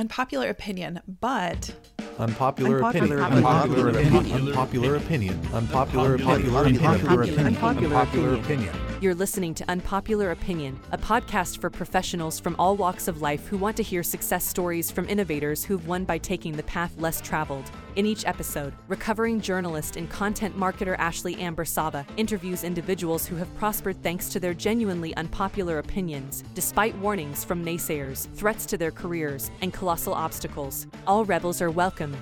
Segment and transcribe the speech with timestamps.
[0.00, 1.74] Unpopular opinion, but
[2.18, 4.16] Unpopular Unpopular opinion.
[4.16, 4.48] opinion.
[4.48, 5.46] Unpopular opinion.
[5.52, 6.56] Unpopular opinion.
[6.56, 7.56] Unpopular opinion.
[7.58, 8.89] Unpopular opinion.
[9.00, 13.56] You're listening to Unpopular Opinion, a podcast for professionals from all walks of life who
[13.56, 17.70] want to hear success stories from innovators who've won by taking the path less traveled.
[17.96, 23.56] In each episode, recovering journalist and content marketer Ashley Amber Saba interviews individuals who have
[23.56, 29.50] prospered thanks to their genuinely unpopular opinions, despite warnings from naysayers, threats to their careers,
[29.62, 30.86] and colossal obstacles.
[31.06, 32.14] All rebels are welcome.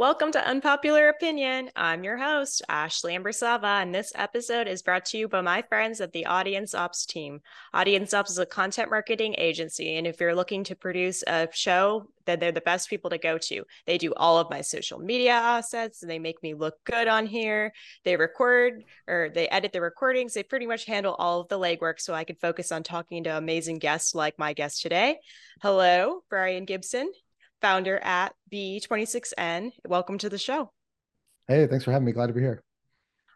[0.00, 1.68] Welcome to Unpopular Opinion.
[1.76, 6.00] I'm your host, Ashley Ambersava, and this episode is brought to you by my friends
[6.00, 7.42] at the Audience Ops team.
[7.74, 12.06] Audience Ops is a content marketing agency, and if you're looking to produce a show,
[12.24, 13.62] then they're the best people to go to.
[13.84, 17.26] They do all of my social media assets, and they make me look good on
[17.26, 17.74] here.
[18.02, 20.32] They record or they edit the recordings.
[20.32, 23.36] They pretty much handle all of the legwork so I can focus on talking to
[23.36, 25.18] amazing guests like my guest today.
[25.60, 27.12] Hello, Brian Gibson
[27.60, 29.70] founder at B26N.
[29.86, 30.72] Welcome to the show.
[31.48, 32.12] Hey, thanks for having me.
[32.12, 32.62] Glad to be here.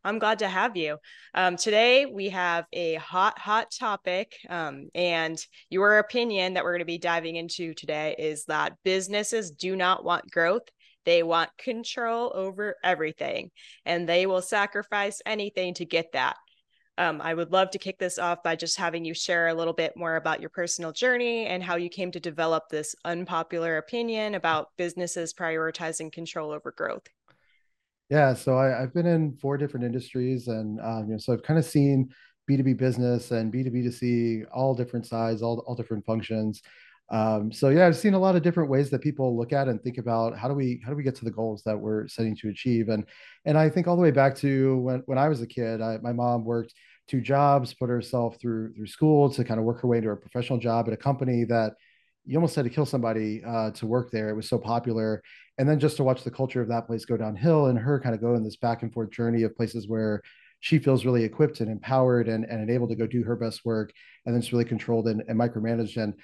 [0.06, 0.98] I'm glad to have you.
[1.32, 4.36] Um, today, we have a hot, hot topic.
[4.50, 5.38] Um, and
[5.70, 10.04] your opinion that we're going to be diving into today is that businesses do not
[10.04, 10.68] want growth.
[11.06, 13.50] They want control over everything,
[13.84, 16.36] and they will sacrifice anything to get that.
[16.96, 19.72] Um, I would love to kick this off by just having you share a little
[19.72, 24.36] bit more about your personal journey and how you came to develop this unpopular opinion
[24.36, 27.06] about businesses prioritizing control over growth.
[28.10, 31.42] Yeah, so I, have been in four different industries, and um, you know, so I've
[31.42, 32.10] kind of seen
[32.46, 35.74] B two B business and B two B to C, all different sides, all all
[35.74, 36.62] different functions.
[37.10, 39.80] Um, so yeah, I've seen a lot of different ways that people look at and
[39.82, 42.34] think about how do we how do we get to the goals that we're setting
[42.36, 43.04] to achieve, and
[43.44, 45.98] and I think all the way back to when when I was a kid, I,
[46.02, 46.72] my mom worked
[47.06, 50.16] two jobs, put herself through through school to kind of work her way into a
[50.16, 51.74] professional job at a company that
[52.24, 54.30] you almost had to kill somebody uh, to work there.
[54.30, 55.22] It was so popular,
[55.58, 58.14] and then just to watch the culture of that place go downhill, and her kind
[58.14, 60.22] of go in this back and forth journey of places where
[60.60, 63.92] she feels really equipped and empowered and, and able to go do her best work,
[64.24, 66.02] and then it's really controlled and, and micromanaged.
[66.02, 66.14] And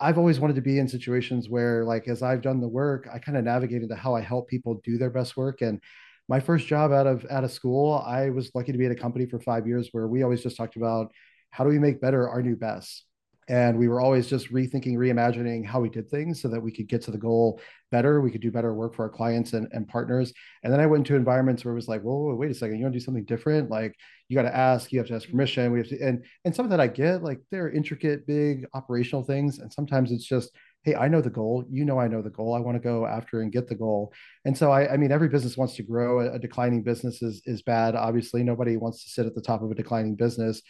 [0.00, 3.18] I've always wanted to be in situations where, like, as I've done the work, I
[3.18, 5.60] kind of navigate into how I help people do their best work.
[5.60, 5.80] And
[6.28, 8.96] my first job out of out of school, I was lucky to be at a
[8.96, 11.12] company for five years where we always just talked about
[11.50, 13.04] how do we make better our new best
[13.50, 16.86] and we were always just rethinking reimagining how we did things so that we could
[16.86, 18.20] get to the goal better.
[18.20, 20.32] We could do better work for our clients and, and partners.
[20.62, 22.78] And then i went into environments where it was like whoa, wait a second.
[22.78, 23.68] You want to do something different?
[23.68, 23.96] Like
[24.28, 25.32] you got to ask you have to ask mm-hmm.
[25.32, 25.72] permission.
[25.72, 29.24] We have to and and some of that i get like they're intricate big operational
[29.24, 29.58] things.
[29.58, 30.52] And sometimes it's just
[30.84, 31.64] hey i know the goal.
[31.68, 32.54] You know i know the goal.
[32.54, 34.12] I want to go after and get the goal.
[34.44, 36.20] And so i, I mean every business wants to grow.
[36.20, 38.44] A, a declining business is, is bad obviously.
[38.44, 40.62] Nobody wants to sit at the top of a declining business.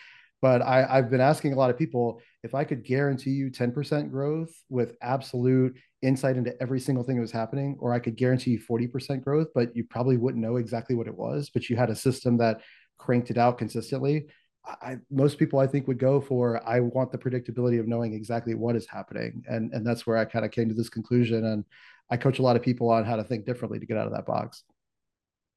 [0.43, 4.11] But I, I've been asking a lot of people if I could guarantee you 10%
[4.11, 8.53] growth with absolute insight into every single thing that was happening, or I could guarantee
[8.53, 11.91] you 40% growth, but you probably wouldn't know exactly what it was, but you had
[11.91, 12.61] a system that
[12.99, 14.27] cranked it out consistently.
[14.65, 18.55] I, most people I think would go for I want the predictability of knowing exactly
[18.55, 21.47] what is happening, and and that's where I kind of came to this conclusion.
[21.47, 21.65] And
[22.11, 24.13] I coach a lot of people on how to think differently to get out of
[24.13, 24.65] that box.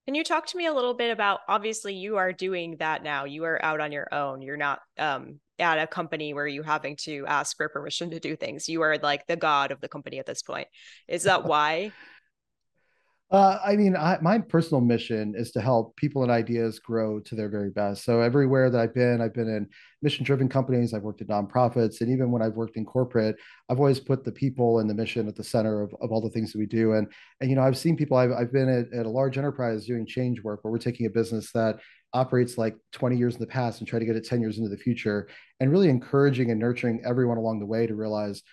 [0.05, 3.23] Can you talk to me a little bit about obviously you are doing that now.
[3.23, 4.41] You are out on your own.
[4.41, 8.35] You're not um, at a company where you're having to ask for permission to do
[8.35, 8.67] things.
[8.67, 10.67] You are like the god of the company at this point.
[11.07, 11.91] Is that why?
[13.33, 17.33] Uh, I mean, I, my personal mission is to help people and ideas grow to
[17.33, 18.05] their very best.
[18.05, 19.67] So everywhere that I've been, I've been in
[20.03, 20.93] mission-driven companies.
[20.93, 23.35] I've worked at nonprofits, and even when I've worked in corporate,
[23.69, 26.29] I've always put the people and the mission at the center of, of all the
[26.29, 26.93] things that we do.
[26.93, 27.11] And
[27.41, 28.17] and you know, I've seen people.
[28.17, 31.09] I've I've been at, at a large enterprise doing change work where we're taking a
[31.09, 31.79] business that
[32.13, 34.69] operates like 20 years in the past and try to get it 10 years into
[34.69, 35.27] the future,
[35.59, 38.43] and really encouraging and nurturing everyone along the way to realize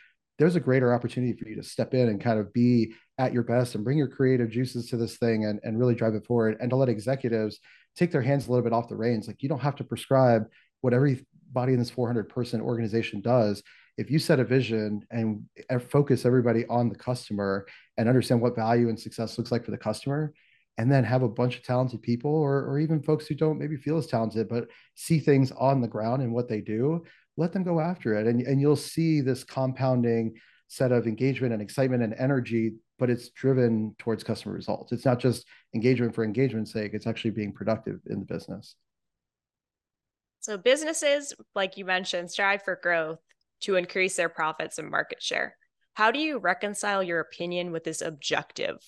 [0.41, 3.43] there's a greater opportunity for you to step in and kind of be at your
[3.43, 6.56] best and bring your creative juices to this thing and, and really drive it forward
[6.61, 7.61] and to let executives
[7.95, 9.27] take their hands a little bit off the reins.
[9.27, 10.47] Like you don't have to prescribe
[10.81, 13.62] what everybody in this 400 person organization does.
[13.99, 15.45] If you set a vision and
[15.91, 17.66] focus everybody on the customer
[17.98, 20.33] and understand what value and success looks like for the customer,
[20.78, 23.77] and then have a bunch of talented people or, or even folks who don't maybe
[23.77, 27.04] feel as talented, but see things on the ground and what they do,
[27.36, 28.27] let them go after it.
[28.27, 30.34] And, and you'll see this compounding
[30.68, 34.92] set of engagement and excitement and energy, but it's driven towards customer results.
[34.92, 38.77] It's not just engagement for engagement's sake, it's actually being productive in the business.
[40.41, 43.18] So, businesses, like you mentioned, strive for growth
[43.62, 45.56] to increase their profits and market share.
[45.94, 48.78] How do you reconcile your opinion with this objective?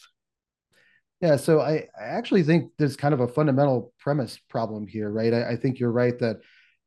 [1.21, 5.33] Yeah, so I, I actually think there's kind of a fundamental premise problem here, right?
[5.33, 6.39] I, I think you're right that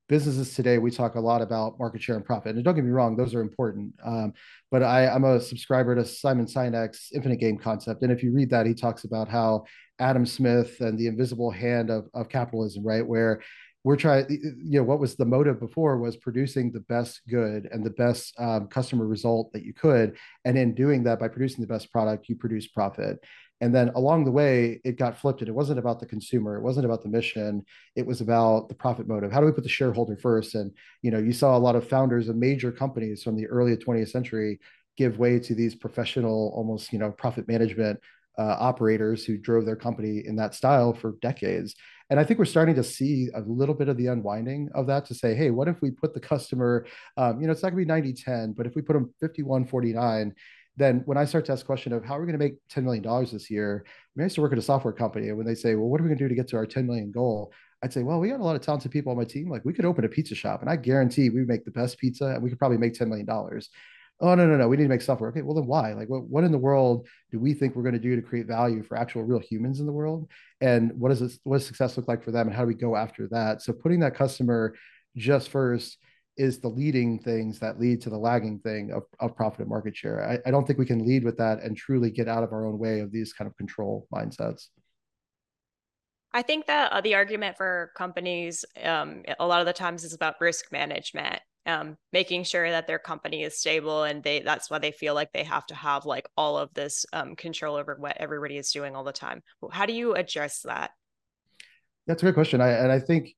[0.07, 2.55] businesses today, we talk a lot about market share and profit.
[2.55, 3.93] And don't get me wrong, those are important.
[4.05, 4.33] Um,
[4.71, 8.03] but I, I'm a subscriber to Simon Sinek's infinite game concept.
[8.03, 9.65] And if you read that, he talks about how
[9.99, 13.05] Adam Smith and the invisible hand of, of capitalism, right?
[13.05, 13.41] Where
[13.85, 17.85] we're trying, you know, what was the motive before was producing the best good and
[17.85, 20.17] the best um, customer result that you could.
[20.43, 23.19] And in doing that, by producing the best product, you produce profit.
[23.61, 25.41] And then along the way, it got flipped.
[25.41, 26.57] And it wasn't about the consumer.
[26.57, 27.65] It wasn't about the mission.
[27.95, 29.31] It was about the profit motive.
[29.31, 30.55] How do we put the shareholder first?
[30.55, 30.71] And,
[31.01, 34.09] you know, you saw a lot of founders of major companies from the early 20th
[34.09, 34.59] century
[34.97, 37.99] give way to these professional, almost, you know, profit management
[38.37, 41.75] uh, operators who drove their company in that style for decades.
[42.09, 45.05] And I think we're starting to see a little bit of the unwinding of that
[45.05, 46.85] to say, hey, what if we put the customer,
[47.17, 49.13] um, you know, it's not going to be 90 10, but if we put them
[49.19, 50.33] 51 49,
[50.77, 52.55] then when I start to ask the question of how are we going to make
[52.69, 55.29] $10 million this year, I, mean, I used to work at a software company.
[55.29, 56.65] And when they say, well, what are we going to do to get to our
[56.65, 57.53] 10 million goal?
[57.83, 59.49] I'd say, well, we got a lot of talented people on my team.
[59.49, 62.27] Like we could open a pizza shop and I guarantee we make the best pizza
[62.27, 63.27] and we could probably make $10 million.
[64.21, 64.67] Oh, no, no, no.
[64.67, 65.29] We need to make software.
[65.29, 65.41] Okay.
[65.41, 65.93] Well, then why?
[65.93, 68.47] Like what, what in the world do we think we're going to do to create
[68.47, 70.29] value for actual real humans in the world?
[70.61, 72.47] And what does this, what does success look like for them?
[72.47, 73.61] And how do we go after that?
[73.61, 74.75] So putting that customer
[75.15, 75.97] just first
[76.37, 79.95] is the leading things that lead to the lagging thing of, of profit and market
[79.95, 80.27] share.
[80.27, 82.65] I, I don't think we can lead with that and truly get out of our
[82.65, 84.67] own way of these kind of control mindsets.
[86.33, 90.13] I think that uh, the argument for companies um, a lot of the times is
[90.13, 94.79] about risk management, um, making sure that their company is stable, and they that's why
[94.79, 98.17] they feel like they have to have like all of this um, control over what
[98.17, 99.41] everybody is doing all the time.
[99.71, 100.91] How do you address that?
[102.05, 102.59] That's a great question.
[102.59, 103.29] I, and I think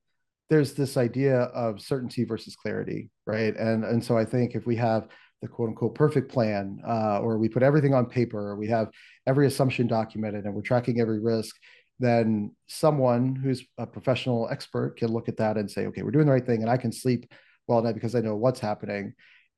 [0.50, 3.56] there's this idea of certainty versus clarity, right?
[3.56, 5.08] And and so I think if we have
[5.42, 8.90] the quote unquote perfect plan, uh, or we put everything on paper, or we have
[9.28, 11.56] every assumption documented, and we're tracking every risk,
[12.00, 16.26] then someone who's a professional expert can look at that and say, okay, we're doing
[16.26, 17.32] the right thing, and I can sleep
[17.68, 19.14] well at night because I know what's happening.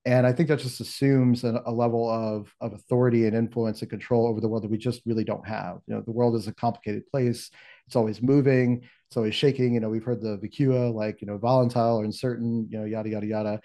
[0.06, 3.89] And I think that just assumes a, a level of, of authority and influence and
[3.89, 5.80] control over the world that we just really don't have.
[5.88, 7.51] You know, the world is a complicated place.
[7.85, 8.88] It's always moving.
[9.09, 9.73] It's always shaking.
[9.73, 13.09] You know, we've heard the VUCA, like, you know, volatile or uncertain, you know, yada,
[13.09, 13.61] yada, yada.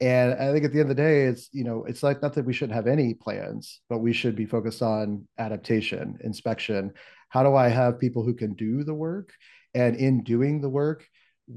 [0.00, 2.34] And I think at the end of the day, it's, you know, it's like not
[2.34, 6.92] that we shouldn't have any plans, but we should be focused on adaptation, inspection.
[7.28, 9.32] How do I have people who can do the work?
[9.74, 11.06] And in doing the work,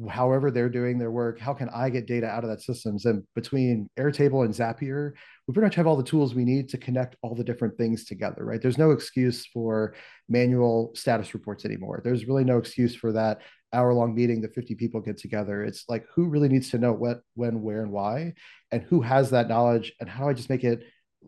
[0.10, 3.06] however they're doing their work how can i get data out of that systems?
[3.06, 5.12] And between airtable and zapier
[5.48, 8.06] we pretty much have all the tools we need to connect all the different things
[8.06, 8.62] together right?
[8.62, 9.96] There's no excuse for
[10.28, 12.02] manual status reports anymore.
[12.04, 13.42] There's really no excuse for that
[13.74, 15.64] hour long meeting that 50 people get together.
[15.64, 18.34] It's like who really needs to know what when where and why?
[18.72, 19.94] And who has that knowledge?
[20.00, 20.84] And how do i just make it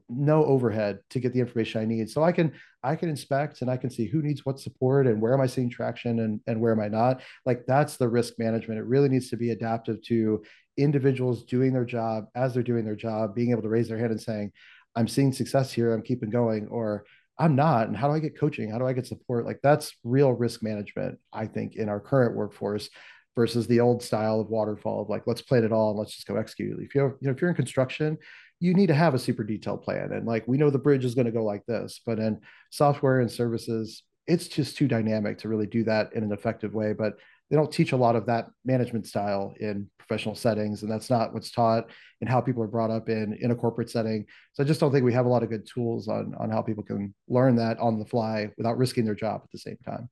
[0.10, 2.10] no overhead to get the information I need.
[2.10, 2.54] So I can
[2.84, 5.48] I can inspect and I can see who needs what support and where am I
[5.48, 7.22] seeing traction and, and where am I not.
[7.46, 8.80] Like that's the risk management.
[8.80, 10.44] It really needs to be adaptive to
[10.78, 14.12] individuals doing their job as they're doing their job, being able to raise their hand
[14.12, 14.52] and saying,
[14.96, 17.06] I'm seeing success here, I'm keeping going, or
[17.40, 17.88] I'm not.
[17.88, 18.72] And how do I get coaching?
[18.72, 19.46] How do I get support?
[19.46, 22.90] Like that's real risk management, I think, in our current workforce
[23.36, 26.28] versus the old style of waterfall of like, let's plan it all and let's just
[26.28, 26.80] go execute.
[26.82, 28.18] If you're, you know, if you're in construction,
[28.60, 30.12] you need to have a super detailed plan.
[30.12, 33.20] And like we know the bridge is going to go like this, but in software
[33.20, 36.94] and services, it's just too dynamic to really do that in an effective way.
[36.94, 37.14] But
[37.50, 41.34] they don't teach a lot of that management style in professional settings, and that's not
[41.34, 41.90] what's taught
[42.20, 44.26] and how people are brought up in in a corporate setting.
[44.54, 46.62] So I just don't think we have a lot of good tools on on how
[46.62, 50.10] people can learn that on the fly without risking their job at the same time.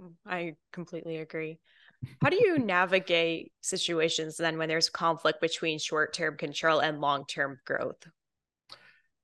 [0.00, 1.58] Mm, I completely agree.
[2.22, 7.24] How do you navigate situations then when there's conflict between short term control and long
[7.26, 8.06] term growth?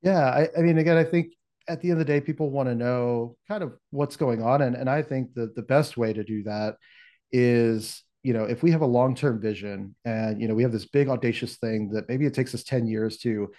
[0.02, 1.32] Yeah, I, I, mean, again, I think
[1.68, 4.62] at the end of the day, people want to know kind of what's going on.
[4.62, 6.76] And, and I think that the best way to do that
[7.30, 10.72] is, you know, if we have a long term vision and, you know, we have
[10.72, 13.52] this big audacious thing that maybe it takes us 10 years to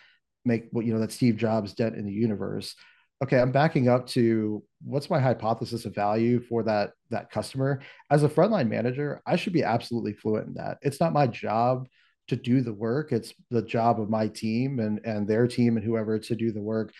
[0.46, 2.75] make what, you know, that Steve Jobs dent in the universe
[3.22, 7.79] okay i'm backing up to what's my hypothesis of value for that that customer.
[8.10, 10.77] As a frontline manager i should be absolutely fluent in that.
[10.82, 11.88] It's not my job
[12.27, 13.12] to do the work.
[13.12, 16.62] It's the job of my team and and their team and whoever to do the
[16.62, 16.93] work.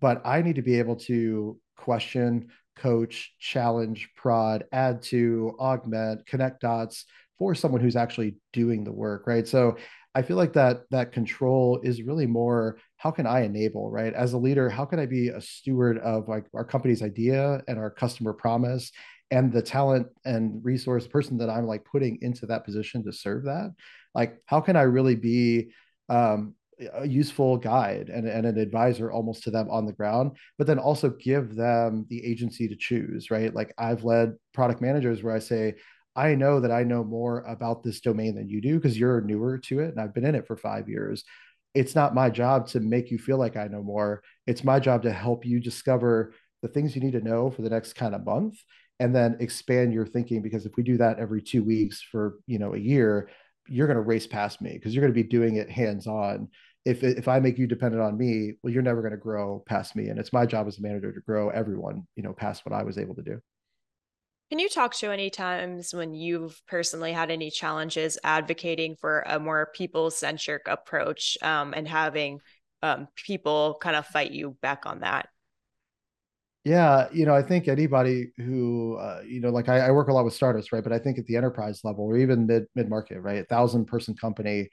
[0.00, 6.60] But i need to be able to question coach challenge prod add to augment connect
[6.60, 7.04] dots
[7.38, 9.46] for someone who's actually doing the work right?
[9.46, 9.76] So
[10.14, 14.12] I feel like that that control is really more how can I enable, right?
[14.12, 17.78] As a leader, how can I be a steward of like our company's idea and
[17.78, 18.90] our customer promise
[19.30, 23.44] and the talent and resource person that I'm like putting into that position to serve
[23.44, 23.72] that?
[24.14, 25.70] Like, how can I really be
[26.08, 26.54] um,
[26.94, 30.78] a useful guide and, and an advisor almost to them on the ground, but then
[30.78, 33.54] also give them the agency to choose, right?
[33.54, 35.74] Like I've led product managers where I say,
[36.20, 39.56] I know that I know more about this domain than you do because you're newer
[39.58, 41.24] to it and I've been in it for five years.
[41.74, 44.22] It's not my job to make you feel like I know more.
[44.46, 47.70] It's my job to help you discover the things you need to know for the
[47.70, 48.56] next kind of month
[48.98, 52.58] and then expand your thinking because if we do that every two weeks for you
[52.58, 53.30] know a year
[53.66, 56.48] you're going to race past me because you're going to be doing it hands on
[56.84, 59.96] if if i make you dependent on me well you're never going to grow past
[59.96, 62.78] me and it's my job as a manager to grow everyone you know past what
[62.78, 63.40] i was able to do
[64.50, 69.38] can you talk to any times when you've personally had any challenges advocating for a
[69.38, 72.40] more people centric approach um, and having
[72.82, 75.28] um, people kind of fight you back on that
[76.64, 80.12] yeah, you know, I think anybody who, uh, you know, like I, I, work a
[80.12, 80.84] lot with startups, right?
[80.84, 83.86] But I think at the enterprise level or even mid mid market, right, a thousand
[83.86, 84.68] person company,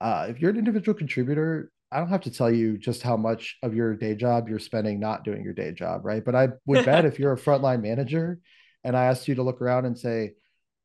[0.00, 3.58] uh, if you're an individual contributor, I don't have to tell you just how much
[3.62, 6.24] of your day job you're spending not doing your day job, right?
[6.24, 8.38] But I would bet if you're a frontline manager,
[8.84, 10.34] and I asked you to look around and say,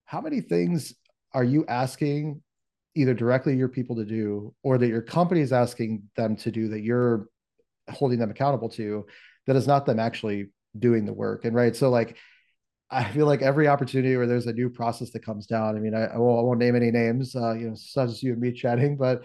[0.05, 0.93] how many things
[1.33, 2.41] are you asking
[2.95, 6.67] either directly your people to do or that your company is asking them to do
[6.67, 7.27] that you're
[7.89, 9.05] holding them accountable to
[9.47, 11.45] that is not them actually doing the work.
[11.45, 12.17] And right, so like
[12.89, 15.75] I feel like every opportunity where there's a new process that comes down.
[15.75, 18.21] I mean, I, I, won't, I won't, name any names, uh, you know, such as
[18.21, 19.23] you and me chatting, but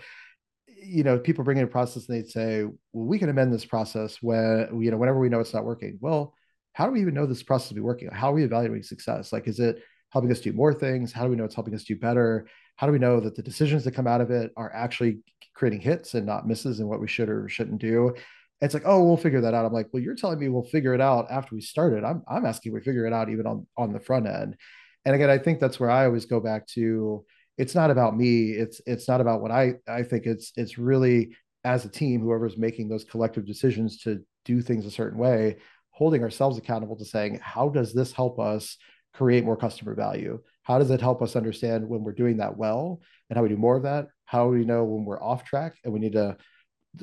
[0.66, 3.64] you know, people bring in a process and they'd say, well, we can amend this
[3.64, 5.98] process when, you know, whenever we know it's not working.
[6.00, 6.34] Well,
[6.78, 8.08] how do we even know this process will be working?
[8.12, 9.32] How are we evaluating success?
[9.32, 11.10] Like, is it helping us do more things?
[11.10, 12.46] How do we know it's helping us do better?
[12.76, 15.18] How do we know that the decisions that come out of it are actually
[15.54, 18.14] creating hits and not misses and what we should or shouldn't do?
[18.60, 19.64] it's like, oh, we'll figure that out.
[19.64, 22.02] I'm like, well, you're telling me we'll figure it out after we started.
[22.04, 24.56] I'm I'm asking we figure it out even on on the front end.
[25.04, 27.24] And again, I think that's where I always go back to.
[27.56, 28.50] It's not about me.
[28.50, 30.26] It's it's not about what I I think.
[30.26, 34.90] It's it's really as a team, whoever's making those collective decisions to do things a
[34.90, 35.58] certain way,
[35.98, 38.76] holding ourselves accountable to saying, how does this help us
[39.12, 40.40] create more customer value?
[40.62, 43.56] How does it help us understand when we're doing that well and how we do
[43.56, 44.06] more of that?
[44.24, 46.36] How do we know when we're off track and we need to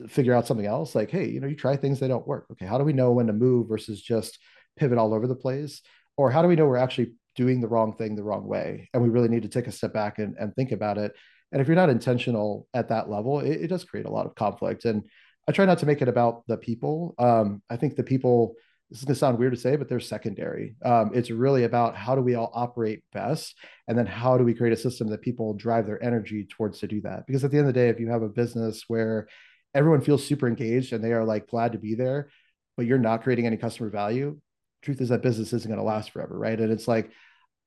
[0.07, 0.95] figure out something else?
[0.95, 2.45] Like hey you know you try things they don't work.
[2.53, 4.39] Okay how do we know when to move versus just
[4.77, 5.81] pivot all over the place?
[6.15, 9.03] Or how do we know we're actually doing the wrong thing the wrong way and
[9.03, 11.11] we really need to take a step back and, and think about it?
[11.51, 14.35] And if you're not intentional at that level it, it does create a lot of
[14.35, 14.85] conflict.
[14.85, 15.03] And
[15.49, 17.13] i try not to make it about the people.
[17.17, 18.55] Um, i think the people
[18.89, 21.95] this is going to sound weird to say but they're secondary um, it's really about
[21.95, 23.55] how do we all operate best
[23.87, 26.87] and then how do we create a system that people drive their energy towards to
[26.87, 29.27] do that because at the end of the day if you have a business where
[29.75, 32.29] everyone feels super engaged and they are like glad to be there,
[32.77, 34.39] but you're not creating any customer value.
[34.81, 36.59] Truth is that business isn't going to last forever, right?
[36.59, 37.11] And it's like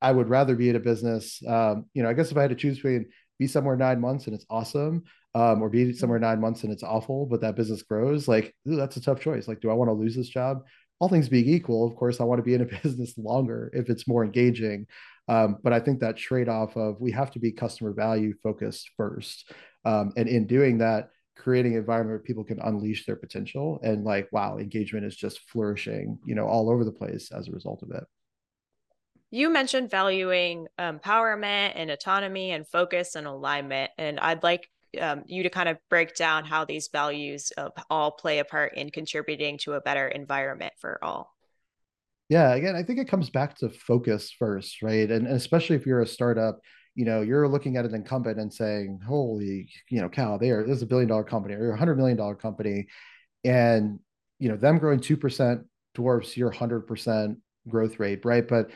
[0.01, 1.41] I would rather be in a business.
[1.47, 4.27] Um, you know, I guess if I had to choose between be somewhere nine months
[4.27, 5.93] and it's awesome, um, or be mm-hmm.
[5.93, 9.21] somewhere nine months and it's awful, but that business grows, like ooh, that's a tough
[9.21, 9.47] choice.
[9.47, 10.63] Like, do I want to lose this job?
[11.01, 13.89] All things being equal, of course, I want to be in a business longer if
[13.89, 14.87] it's more engaging.
[15.29, 18.91] Um, but I think that trade off of we have to be customer value focused
[18.97, 19.53] first,
[19.85, 24.05] um, and in doing that, creating an environment where people can unleash their potential and
[24.05, 27.83] like wow engagement is just flourishing you know all over the place as a result
[27.83, 28.05] of it
[29.31, 34.69] you mentioned valuing empowerment and autonomy and focus and alignment and i'd like
[35.01, 38.77] um, you to kind of break down how these values of all play a part
[38.77, 41.35] in contributing to a better environment for all
[42.29, 45.87] yeah again i think it comes back to focus first right and, and especially if
[45.87, 46.61] you're a startup
[46.99, 50.79] you know, you're looking at an incumbent and saying, holy, you know, cow, there, this
[50.79, 52.89] is a billion dollar company or a hundred million dollar company.
[53.45, 54.01] And,
[54.41, 55.63] you know, them growing 2%
[55.95, 57.37] dwarfs your 100%
[57.69, 58.49] growth rate, right?
[58.49, 58.73] But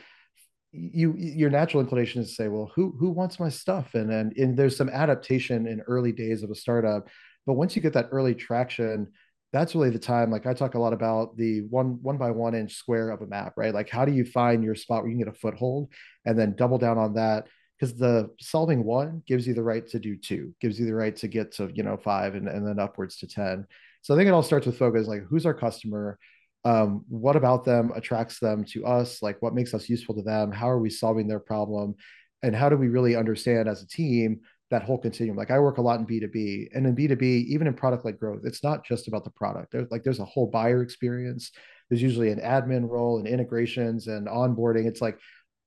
[0.73, 3.93] you your natural inclination is to say, well, who who wants my stuff?
[3.93, 7.07] And and, and there's some adaptation in early days of a startup.
[7.45, 9.11] But once you get that early traction,
[9.51, 12.55] that's really the time like i talk a lot about the one one by one
[12.55, 15.15] inch square of a map right like how do you find your spot where you
[15.15, 15.91] can get a foothold
[16.25, 17.45] and then double down on that
[17.83, 21.17] because the solving one gives you the right to do two, gives you the right
[21.17, 23.67] to get to, you know, five and, and then upwards to 10.
[24.01, 26.17] So I think it all starts with focus like who's our customer?
[26.65, 29.21] Um, what about them attracts them to us?
[29.21, 30.51] Like what makes us useful to them?
[30.51, 31.95] How are we solving their problem?
[32.41, 35.37] And how do we really understand as a team that whole continuum?
[35.37, 38.41] Like I work a lot in B2B and in B2B, even in product like growth,
[38.45, 39.71] it's not just about the product.
[39.71, 41.51] There's like there's a whole buyer experience.
[41.89, 44.85] There's usually an admin role and integrations and onboarding.
[44.85, 45.19] It's like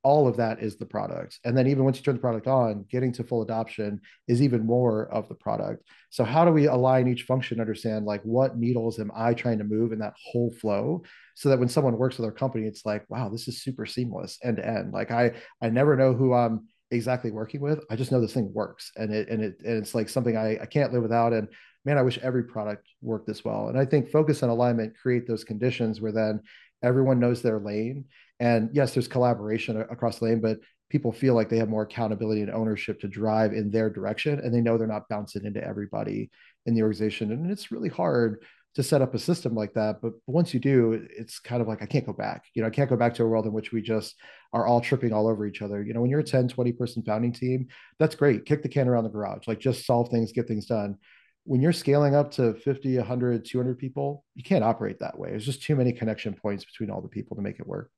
[0.06, 1.40] all of that is the product.
[1.44, 4.64] And then even once you turn the product on, getting to full adoption is even
[4.64, 5.82] more of the product.
[6.10, 9.64] So how do we align each function, understand like what needles am I trying to
[9.64, 11.02] move in that whole flow
[11.34, 14.38] so that when someone works with our company, it's like, wow, this is super seamless
[14.44, 14.92] end to end.
[14.92, 17.80] Like I I never know who I'm exactly working with.
[17.90, 20.56] I just know this thing works and it and it and it's like something I,
[20.62, 21.32] I can't live without.
[21.32, 21.48] And
[21.84, 23.70] man, I wish every product worked this well.
[23.70, 26.42] And I think focus and alignment create those conditions where then
[26.84, 28.04] everyone knows their lane
[28.40, 32.42] and yes there's collaboration across the lane but people feel like they have more accountability
[32.42, 36.30] and ownership to drive in their direction and they know they're not bouncing into everybody
[36.66, 37.32] in the organization.
[37.32, 38.44] And it's really hard
[38.76, 41.82] to set up a system like that but once you do it's kind of like
[41.82, 42.44] i can't go back.
[42.54, 44.14] You know i can't go back to a world in which we just
[44.52, 45.82] are all tripping all over each other.
[45.82, 48.44] You know when you're a 10 20 person founding team that's great.
[48.44, 50.98] Kick the can around the garage like just solve things get things done.
[51.44, 55.30] When you're scaling up to 50 100 200 people you can't operate that way.
[55.30, 57.90] There's just too many connection points between all the people to make it work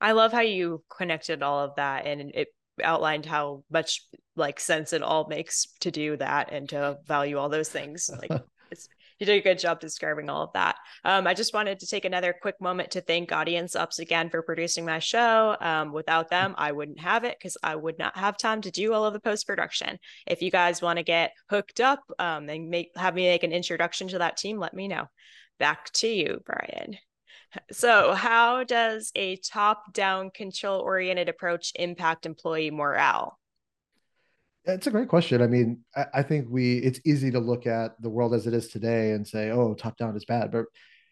[0.00, 2.48] I love how you connected all of that and it
[2.82, 7.48] outlined how much like sense it all makes to do that and to value all
[7.48, 8.10] those things.
[8.20, 8.88] Like it's
[9.20, 10.76] you did a good job describing all of that.
[11.04, 14.40] Um, I just wanted to take another quick moment to thank Audience Ops again for
[14.40, 15.56] producing my show.
[15.60, 18.94] Um, without them, I wouldn't have it because I would not have time to do
[18.94, 19.98] all of the post production.
[20.26, 23.52] If you guys want to get hooked up um, and make have me make an
[23.52, 25.04] introduction to that team, let me know.
[25.58, 26.96] Back to you, Brian.
[27.72, 33.38] So, how does a top down control oriented approach impact employee morale?
[34.64, 35.42] It's a great question.
[35.42, 38.54] I mean, I, I, think we it's easy to look at the world as it
[38.54, 40.52] is today and say, oh, top down is bad.
[40.52, 40.66] But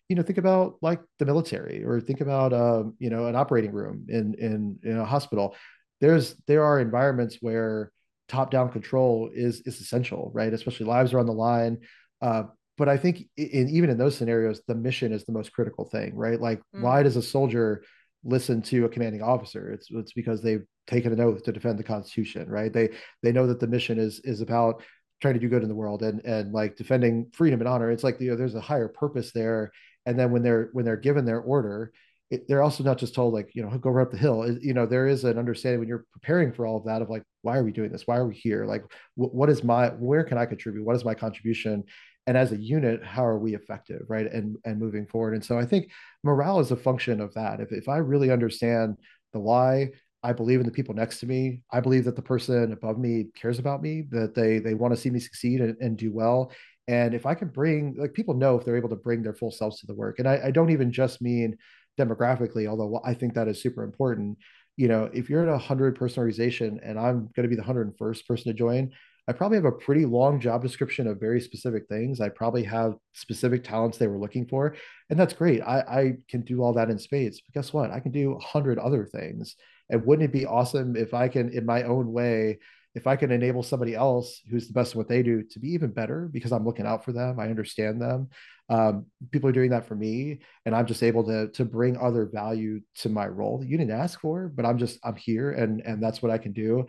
[0.09, 3.73] you know, think about like the military or think about um, you know, an operating
[3.73, 5.57] room in in in a hospital.
[6.01, 7.91] There's there are environments where
[8.29, 10.53] top down control is is essential, right?
[10.53, 11.79] Especially lives are on the line.
[12.21, 12.45] Uh,
[12.79, 16.15] but I think in, even in those scenarios, the mission is the most critical thing,
[16.15, 16.41] right?
[16.41, 16.81] Like, mm.
[16.81, 17.83] why does a soldier
[18.25, 19.73] listen to a commanding officer?
[19.73, 22.73] It's it's because they've taken an oath to defend the Constitution, right?
[22.73, 22.91] They
[23.23, 24.83] they know that the mission is is about
[25.21, 27.91] trying to do good in the world and and like defending freedom and honor.
[27.91, 29.73] It's like you know, there's a higher purpose there.
[30.07, 31.93] And then when they're when they're given their order,
[32.31, 34.63] it, they're also not just told like you know go right up the hill it,
[34.63, 37.23] you know there is an understanding when you're preparing for all of that of like
[37.43, 38.83] why are we doing this why are we here like
[39.15, 41.83] wh- what is my where can i contribute what is my contribution
[42.29, 45.35] and as a unit how are we effective right and and moving forward?
[45.35, 45.91] And so i think
[46.23, 47.59] morale is a function of that.
[47.61, 48.97] If, if i really understand
[49.33, 49.89] the why
[50.23, 51.63] i believe in the people next to me.
[51.73, 55.01] I believe that the person above me cares about me that they they want to
[55.01, 56.53] see me succeed and, and do well.
[56.87, 59.51] And if i can bring like people know if they're able to bring their full
[59.51, 60.19] selves to the work.
[60.19, 61.57] And I, I don't even just mean
[61.99, 64.37] demographically although i think that is super important.
[64.77, 67.63] You know if you're in a 100 person organization and i'm going to be the
[67.63, 68.93] 101st person to join
[69.29, 72.19] I probably have a pretty long job description of very specific things.
[72.19, 74.75] I probably have specific talents they were looking for.
[75.11, 75.61] And that's great.
[75.61, 77.43] I, I can do all that in spades.
[77.43, 77.91] But guess what?
[77.91, 79.55] I can do a hundred other things.
[79.91, 82.59] And wouldn't it be awesome if I can, in my own way,
[82.95, 85.69] if I can enable somebody else who's the best at what they do to be
[85.73, 88.31] even better because I'm looking out for them, I understand them.
[88.71, 92.27] Um, people are doing that for me, and I'm just able to to bring other
[92.27, 95.81] value to my role that you didn't ask for, but I'm just I'm here, and
[95.81, 96.87] and that's what I can do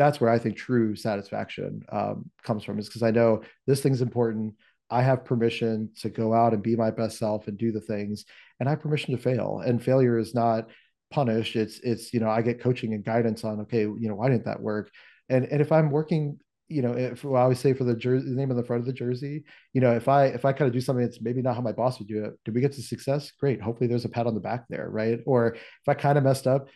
[0.00, 4.00] that's where I think true satisfaction um, comes from is because I know this thing's
[4.00, 4.54] important.
[4.88, 8.24] I have permission to go out and be my best self and do the things,
[8.58, 9.62] and I have permission to fail.
[9.64, 10.68] And failure is not
[11.10, 11.54] punished.
[11.54, 14.46] It's it's you know I get coaching and guidance on okay you know why didn't
[14.46, 14.90] that work,
[15.28, 18.30] and and if I'm working you know if well, I always say for the jersey
[18.30, 20.68] the name on the front of the jersey you know if I if I kind
[20.68, 22.72] of do something that's maybe not how my boss would do it, did we get
[22.72, 23.32] to success?
[23.38, 23.60] Great.
[23.60, 25.20] Hopefully there's a pat on the back there, right?
[25.26, 26.68] Or if I kind of messed up,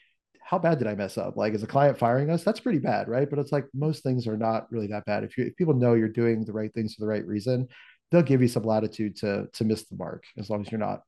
[0.44, 1.36] how bad did I mess up?
[1.36, 2.44] Like, is a client firing us?
[2.44, 3.28] That's pretty bad, right?
[3.28, 5.24] But it's like most things are not really that bad.
[5.24, 7.66] If you if people know you're doing the right things for the right reason,
[8.10, 11.00] they'll give you some latitude to to miss the mark as long as you're not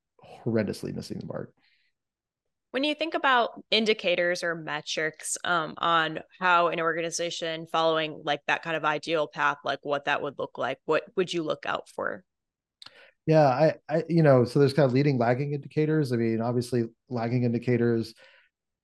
[0.44, 1.52] horrendously missing the mark.
[2.70, 8.62] When you think about indicators or metrics um, on how an organization following like that
[8.62, 11.88] kind of ideal path, like what that would look like, what would you look out
[11.90, 12.24] for?
[13.26, 16.12] Yeah, I, I, you know, so there's kind of leading lagging indicators.
[16.12, 18.14] I mean, obviously, lagging indicators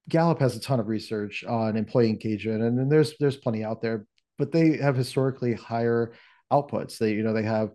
[0.08, 3.80] Gallup has a ton of research on employee engagement, and, and there's there's plenty out
[3.80, 4.06] there,
[4.38, 6.12] but they have historically higher
[6.52, 6.98] outputs.
[6.98, 7.70] They you know they have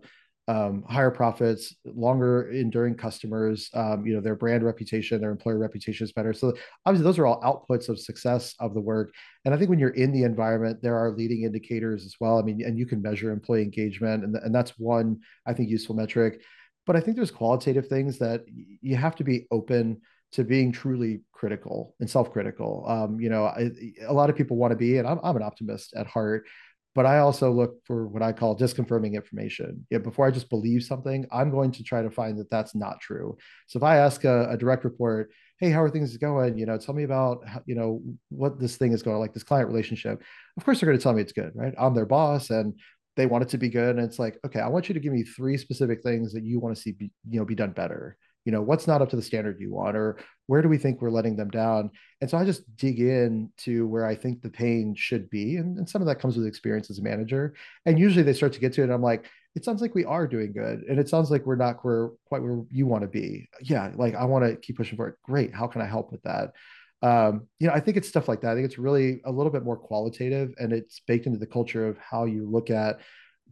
[0.46, 3.70] um, higher profits, longer enduring customers.
[3.74, 6.34] Um, you know their brand reputation, their employer reputation is better.
[6.34, 9.12] So obviously those are all outputs of success of the work.
[9.44, 12.38] And I think when you're in the environment, there are leading indicators as well.
[12.38, 15.94] I mean, and you can measure employee engagement, and and that's one I think useful
[15.94, 16.42] metric.
[16.86, 18.44] But I think there's qualitative things that
[18.80, 20.00] you have to be open
[20.32, 22.84] to being truly critical and self-critical.
[22.86, 23.70] Um, you know, I,
[24.06, 26.46] a lot of people want to be, and I'm, I'm an optimist at heart,
[26.94, 29.86] but I also look for what I call disconfirming information.
[29.90, 33.00] Yeah, before I just believe something, I'm going to try to find that that's not
[33.00, 33.36] true.
[33.68, 36.76] So if I ask a, a direct report, "Hey, how are things going?" You know,
[36.76, 40.22] tell me about you know what this thing is going like this client relationship.
[40.56, 41.74] Of course, they're going to tell me it's good, right?
[41.78, 42.74] I'm their boss, and
[43.16, 43.96] they want it to be good.
[43.96, 46.58] And it's like, okay, I want you to give me three specific things that you
[46.60, 49.16] want to see, be, you know, be done better you know what's not up to
[49.16, 51.90] the standard you want or where do we think we're letting them down?
[52.20, 55.78] And so i just dig in to where i think the pain should be and,
[55.78, 57.54] and some of that comes with experience as a manager.
[57.86, 60.04] And usually they start to get to it and i'm like it sounds like we
[60.04, 63.08] are doing good and it sounds like we're not where quite where you want to
[63.08, 63.48] be.
[63.62, 66.22] Yeah like i want to keep pushing for it great how can i help with
[66.22, 66.52] that?
[67.00, 68.50] Um, you know, I think it's stuff like that.
[68.50, 71.86] I think it's really a little bit more qualitative and it's baked into the culture
[71.86, 72.98] of how you look at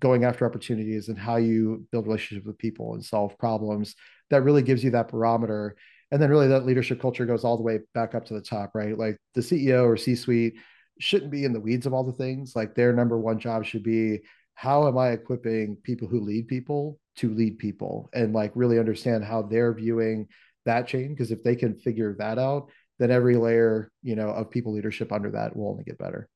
[0.00, 3.94] going after opportunities and how you build relationships with people and solve problems
[4.30, 5.76] that really gives you that barometer.
[6.10, 8.72] And then really that leadership culture goes all the way back up to the top,
[8.74, 8.96] right?
[8.96, 10.54] Like the CEO or C suite
[10.98, 12.54] shouldn't be in the weeds of all the things.
[12.54, 14.20] Like their number one job should be
[14.54, 19.24] how am I equipping people who lead people to lead people and like really understand
[19.24, 20.28] how they're viewing
[20.64, 21.08] that chain?
[21.08, 25.12] Because if they can figure that out, then every layer, you know, of people leadership
[25.12, 26.28] under that will only get better.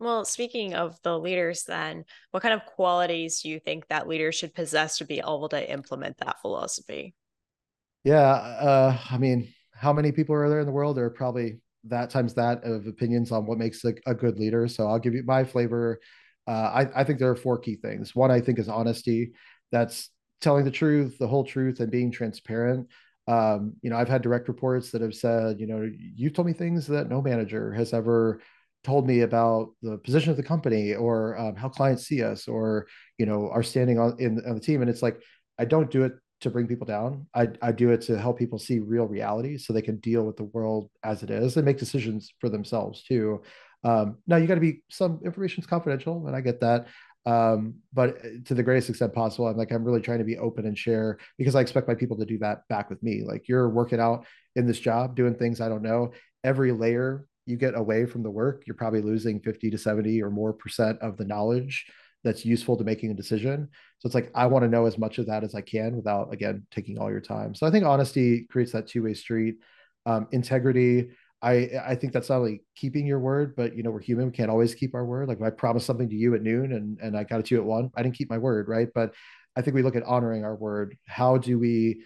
[0.00, 4.36] Well, speaking of the leaders, then, what kind of qualities do you think that leaders
[4.36, 7.14] should possess to be able to implement that philosophy?
[8.04, 10.96] Yeah, uh, I mean, how many people are there in the world?
[10.96, 14.68] There are probably that times that of opinions on what makes a, a good leader.
[14.68, 16.00] So I'll give you my flavor.
[16.46, 18.14] Uh, I, I think there are four key things.
[18.14, 19.32] One, I think, is honesty.
[19.72, 22.88] That's telling the truth, the whole truth, and being transparent.
[23.26, 26.54] Um, you know, I've had direct reports that have said, you know, you've told me
[26.54, 28.40] things that no manager has ever
[28.84, 32.86] told me about the position of the company or um, how clients see us or
[33.18, 35.20] you know are standing on in on the team and it's like
[35.58, 37.26] i don't do it to bring people down.
[37.34, 40.36] I i do it to help people see real reality so they can deal with
[40.36, 43.42] the world as it is and make decisions for themselves too.
[43.84, 46.86] Um, now you got to be some information is confidential and i get that.
[47.26, 50.38] Um, but uh, to the greatest extent possible i'm like i'm really trying to be
[50.38, 53.22] open and share because i expect my people to do that back with me.
[53.26, 56.12] Like you're working out in this job doing things i don't know.
[56.44, 60.30] Every layer you get away from the work, you're probably losing 50 to 70 or
[60.30, 61.86] more percent of the knowledge
[62.24, 63.68] that's useful to making a decision.
[63.98, 66.32] So it's like I want to know as much of that as I can without
[66.32, 67.54] again taking all your time.
[67.54, 69.56] So I think honesty creates that two-way street.
[70.06, 71.10] Um, integrity,
[71.42, 74.26] I I think that's not only keeping your word, but you know we're human.
[74.26, 75.28] We can't always keep our word.
[75.28, 77.54] Like if I promised something to you at noon and and I got it to
[77.54, 78.88] you at one, I didn't keep my word, right?
[78.94, 79.14] But
[79.56, 80.96] I think we look at honoring our word.
[81.06, 82.02] How do we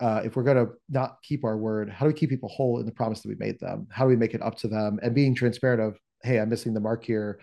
[0.00, 2.80] uh, if we're going to not keep our word, how do we keep people whole
[2.80, 3.86] in the promise that we made them?
[3.90, 6.74] How do we make it up to them and being transparent of, hey, I'm missing
[6.74, 7.38] the mark here,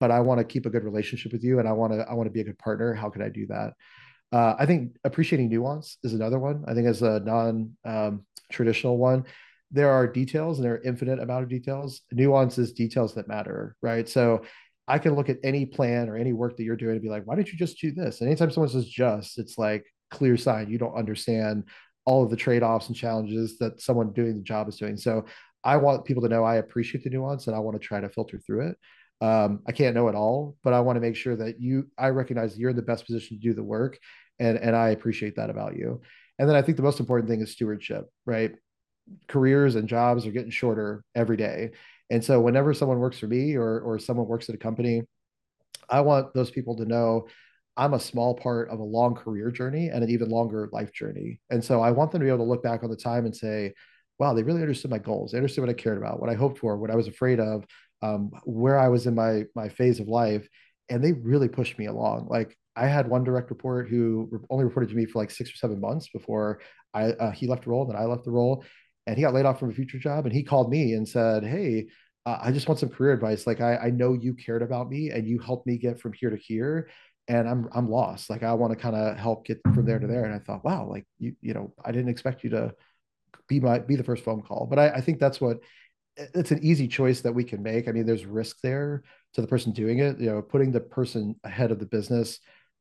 [0.00, 2.14] but I want to keep a good relationship with you and I want to I
[2.14, 2.94] want to be a good partner.
[2.94, 3.74] How can I do that?
[4.32, 6.64] Uh, I think appreciating nuance is another one.
[6.66, 9.24] I think as a non um, traditional one,
[9.70, 12.02] there are details and there are infinite amount of details.
[12.12, 14.08] Nuance is details that matter, right?
[14.08, 14.42] So
[14.88, 17.26] I can look at any plan or any work that you're doing and be like,
[17.26, 18.20] why don't you just do this?
[18.20, 21.64] And anytime someone says just, it's like clear sign you don't understand
[22.04, 24.96] all of the trade-offs and challenges that someone doing the job is doing.
[24.96, 25.24] So
[25.64, 28.08] I want people to know I appreciate the nuance and I want to try to
[28.08, 28.76] filter through it.
[29.20, 32.08] Um, I can't know it all, but I want to make sure that you I
[32.08, 33.98] recognize you're in the best position to do the work
[34.38, 36.00] and and I appreciate that about you.
[36.38, 38.54] And then I think the most important thing is stewardship, right?
[39.28, 41.70] Careers and jobs are getting shorter every day.
[42.10, 45.02] And so whenever someone works for me or or someone works at a company,
[45.88, 47.28] I want those people to know
[47.76, 51.40] I'm a small part of a long career journey and an even longer life journey.
[51.50, 53.36] And so I want them to be able to look back on the time and
[53.36, 53.74] say,
[54.18, 55.32] wow, they really understood my goals.
[55.32, 57.66] They understood what I cared about, what I hoped for, what I was afraid of,
[58.02, 60.48] um, where I was in my my phase of life.
[60.88, 62.28] And they really pushed me along.
[62.30, 65.56] Like I had one direct report who only reported to me for like six or
[65.56, 66.60] seven months before
[66.94, 68.64] I uh, he left the role, and then I left the role,
[69.06, 70.26] and he got laid off from a future job.
[70.26, 71.88] And he called me and said, "Hey,
[72.26, 73.46] uh, I just want some career advice.
[73.46, 76.30] Like I, I know you cared about me and you helped me get from here
[76.30, 76.88] to here,
[77.28, 78.28] and I'm I'm lost.
[78.28, 80.24] Like I want to kind of help get from there to there.
[80.24, 82.74] And I thought, wow, like you you know, I didn't expect you to
[83.48, 84.66] be my be the first phone call.
[84.68, 85.58] But I, I think that's what
[86.16, 87.88] it's an easy choice that we can make.
[87.88, 89.02] I mean, there's risk there
[89.34, 90.18] to the person doing it.
[90.18, 92.38] You know, putting the person ahead of the business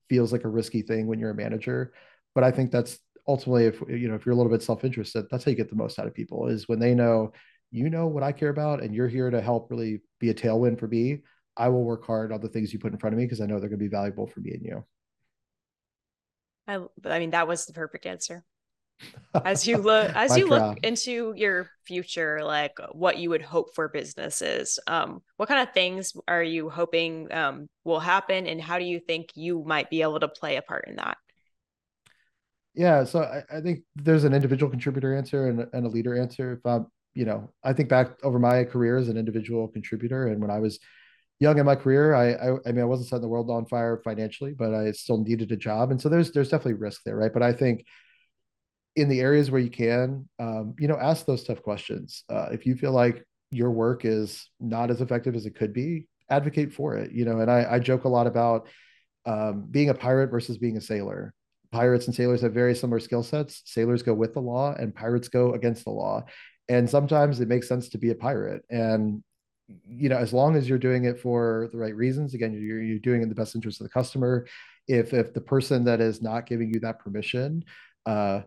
[0.10, 1.94] feels like a risky thing when you're a manager.
[2.34, 5.44] But I think that's ultimately if you know if you're a little bit self-interested, that's
[5.44, 7.32] how you get the most out of people is when they know
[7.72, 10.80] you know what I care about and you're here to help really be a tailwind
[10.80, 11.22] for me
[11.58, 13.46] I will work hard on the things you put in front of me because I
[13.46, 14.86] know they're going to be valuable for me and you.
[16.68, 18.44] I, I mean, that was the perfect answer.
[19.44, 23.90] As you look, as you look into your future, like what you would hope for
[23.90, 28.86] businesses, um, what kind of things are you hoping um, will happen, and how do
[28.86, 31.18] you think you might be able to play a part in that?
[32.74, 36.54] Yeah, so I, I think there's an individual contributor answer and, and a leader answer.
[36.54, 40.42] If I'm, you know, I think back over my career as an individual contributor, and
[40.42, 40.80] when I was
[41.40, 42.16] young in my career.
[42.16, 45.24] I, I, I mean, I wasn't setting the world on fire financially, but I still
[45.24, 47.34] needed a job, and so there's there's definitely risk there, right?
[47.34, 47.86] But I think
[48.96, 52.24] in the areas where you can, um, you know, ask those tough questions.
[52.30, 56.08] Uh, if you feel like your work is not as effective as it could be,
[56.30, 57.12] advocate for it.
[57.12, 58.68] You know, and I, I joke a lot about
[59.26, 61.34] um, being a pirate versus being a sailor.
[61.72, 63.62] Pirates and sailors have very similar skill sets.
[63.66, 66.24] Sailors go with the law, and pirates go against the law.
[66.70, 68.64] And sometimes it makes sense to be a pirate.
[68.70, 69.24] And
[69.88, 73.00] you know, as long as you're doing it for the right reasons, again, you're, you're
[73.00, 74.46] doing it in the best interest of the customer.
[74.88, 77.66] If if the person that is not giving you that permission,
[78.06, 78.42] uh,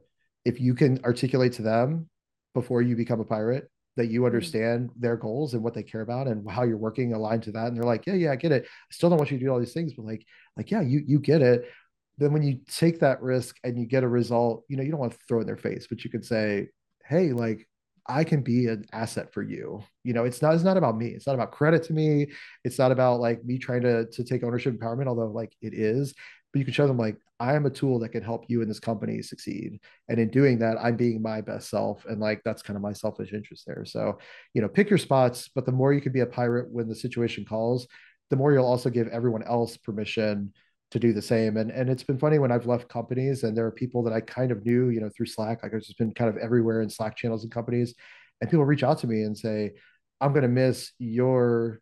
[0.49, 2.09] if you can articulate to them
[2.55, 4.27] before you become a pirate that you mm-hmm.
[4.27, 7.67] understand their goals and what they care about and how you're working aligned to that
[7.67, 9.51] and they're like yeah yeah i get it i still don't want you to do
[9.51, 10.25] all these things but like
[10.57, 11.69] like yeah you you get it
[12.17, 15.01] then when you take that risk and you get a result you know you don't
[15.01, 16.67] want to throw in their face but you could say
[17.05, 17.69] hey like
[18.11, 19.85] I can be an asset for you.
[20.03, 21.09] You know, it's not it's not about me.
[21.09, 22.29] It's not about credit to me.
[22.65, 26.15] It's not about like me trying to to take ownership empowerment, although like it is.
[26.53, 28.71] But you can show them like I am a tool that can help you and
[28.71, 29.79] this company succeed.
[30.09, 32.05] And in doing that, I'm being my best self.
[32.07, 33.85] And like that's kind of my selfish interest there.
[33.85, 34.19] So,
[34.55, 36.95] you know, pick your spots, but the more you can be a pirate when the
[36.95, 37.87] situation calls,
[38.31, 40.53] the more you'll also give everyone else permission
[40.91, 41.57] to do the same.
[41.59, 44.21] And and it's been funny when I've left companies and there are people that I
[44.21, 45.63] kind of knew, you know, through Slack.
[45.63, 47.95] Like I've just been kind of everywhere in Slack channels and companies,
[48.41, 49.73] and people reach out to me and say,
[50.21, 51.81] "I'm going to miss your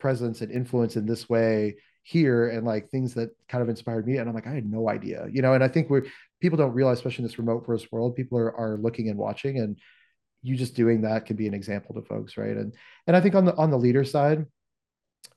[0.00, 1.76] presence and influence in this way
[2.06, 4.18] here," and like things that kind of inspired me.
[4.18, 5.54] And I'm like, I had no idea, you know.
[5.54, 6.06] And I think we're
[6.40, 9.58] people don't realize, especially in this remote first world, people are are looking and watching,
[9.58, 9.78] and
[10.42, 12.56] you just doing that can be an example to folks, right?
[12.56, 12.74] And
[13.06, 14.46] and I think on the on the leader side.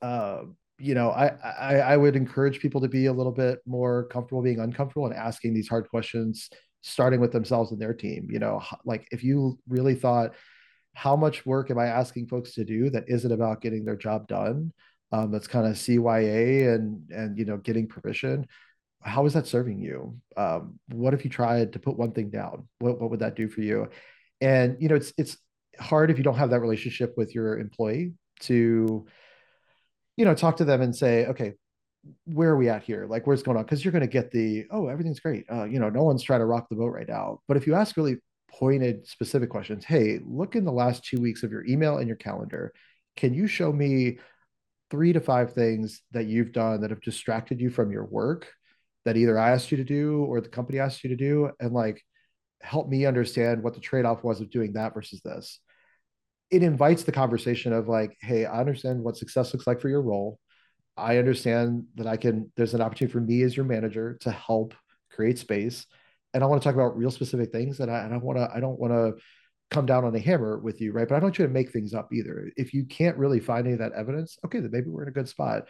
[0.02, 0.44] Uh,
[0.82, 4.42] you know, I, I, I would encourage people to be a little bit more comfortable
[4.42, 6.50] being uncomfortable and asking these hard questions,
[6.82, 8.30] starting with themselves and their team.
[8.32, 10.36] You know, like if you really thought,
[10.94, 14.28] how much work am I asking folks to do that isn't about getting their job
[14.28, 14.72] done?
[15.12, 18.48] Um, that's kind of CYA and and you know getting permission.
[19.02, 20.20] How is that serving you?
[20.36, 22.68] Um, what if you tried to put one thing down?
[22.80, 23.90] What what would that do for you?
[24.42, 25.38] And you know, it's it's
[25.80, 29.06] hard if you don't have that relationship with your employee to
[30.20, 31.54] you know, talk to them and say, okay,
[32.26, 33.08] where are we at here?
[33.10, 33.64] Like, where's going on?
[33.64, 35.46] Because you're going to get the, oh, everything's great.
[35.50, 37.40] Uh, you know, no one's trying to rock the boat right now.
[37.48, 38.18] But if you ask really
[38.52, 42.18] pointed, specific questions, hey, look in the last two weeks of your email and your
[42.18, 42.74] calendar.
[43.16, 44.20] Can you show me
[44.90, 48.52] three to five things that you've done that have distracted you from your work
[49.06, 51.52] that either I asked you to do or the company asked you to do?
[51.60, 52.04] And like,
[52.62, 55.60] help me understand what the trade off was of doing that versus this
[56.52, 60.02] it invites the conversation of like, hey, I understand what success looks like for your
[60.02, 60.40] role.
[60.98, 64.74] I understand that I can, there's an opportunity for me as your manager to help
[65.12, 65.86] create space.
[66.34, 67.80] And I want to talk about real specific things.
[67.80, 69.24] And I, and I want to, I don't want to
[69.72, 71.08] come down on a hammer with you, right?
[71.08, 72.52] But I don't want you to make things up either.
[72.58, 75.14] If you can't really find any of that evidence, okay, then maybe we're in a
[75.14, 75.68] good spot.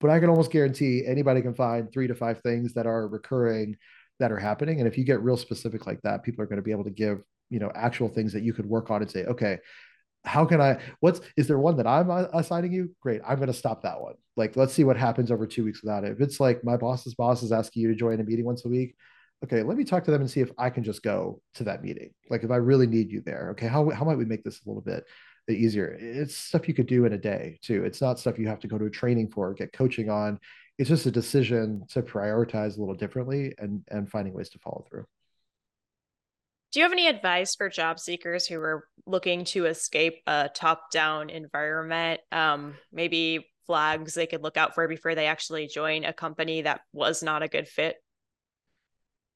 [0.00, 3.76] But I can almost guarantee anybody can find three to five things that are recurring
[4.18, 4.80] that are happening.
[4.80, 6.90] And if you get real specific like that, people are going to be able to
[6.90, 9.58] give, you know, actual things that you could work on and say, okay,
[10.24, 10.80] how can I?
[11.00, 12.94] What's is there one that I'm assigning you?
[13.00, 14.14] Great, I'm going to stop that one.
[14.36, 16.12] Like, let's see what happens over two weeks without it.
[16.12, 18.68] If it's like my boss's boss is asking you to join a meeting once a
[18.68, 18.96] week,
[19.44, 21.82] okay, let me talk to them and see if I can just go to that
[21.82, 22.10] meeting.
[22.30, 24.68] Like, if I really need you there, okay, how how might we make this a
[24.68, 25.04] little bit
[25.48, 25.96] easier?
[25.98, 27.84] It's stuff you could do in a day too.
[27.84, 30.38] It's not stuff you have to go to a training for, get coaching on.
[30.78, 34.84] It's just a decision to prioritize a little differently and and finding ways to follow
[34.88, 35.04] through.
[36.70, 40.90] Do you have any advice for job seekers who are looking to escape a top
[40.90, 42.20] down environment?
[42.30, 46.80] Um, maybe flags they could look out for before they actually join a company that
[46.92, 47.96] was not a good fit?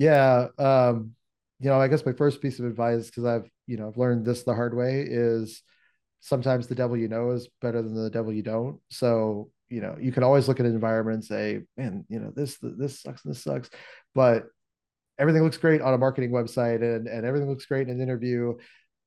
[0.03, 0.49] Yeah.
[0.59, 1.12] Um,
[1.61, 4.27] you know, I guess my first piece of advice, because I've, you know, I've learned
[4.27, 5.62] this the hard way is
[6.19, 8.81] sometimes the devil you know is better than the devil you don't.
[8.91, 12.33] So, you know, you can always look at an environment and say, man, you know,
[12.35, 13.71] this, this sucks and this sucks.
[14.12, 14.47] But
[15.21, 18.55] everything looks great on a marketing website and, and everything looks great in an interview,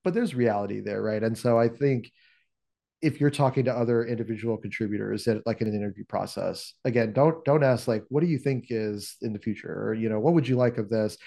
[0.06, 1.22] but there's reality there, right?
[1.22, 2.10] And so I think
[3.02, 7.44] if you're talking to other individual contributors at like in an interview process, again, don't
[7.46, 9.88] don't ask like, what do you think is in the future?
[9.88, 11.18] Or, you know, what would you like of this?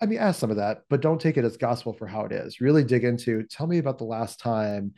[0.00, 2.32] I mean, ask some of that, but don't take it as gospel for how it
[2.32, 2.60] is.
[2.60, 4.92] Really dig into tell me about the last time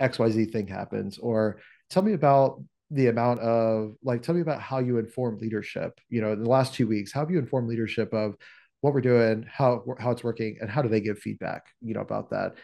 [0.00, 4.78] XYZ thing happens, or tell me about the amount of like tell me about how
[4.78, 8.12] you inform leadership you know in the last two weeks how have you informed leadership
[8.12, 8.36] of
[8.84, 12.02] what we're doing, how how it's working, and how do they give feedback, you know,
[12.02, 12.56] about that?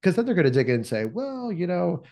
[0.00, 2.02] Because then they're going to dig in and say, well, you know,